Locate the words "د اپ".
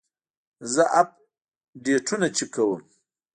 0.87-1.09